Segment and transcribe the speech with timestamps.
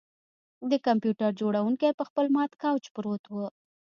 [0.69, 3.35] د کمپیوټر جوړونکی په خپل مات شوي کوچ پروت و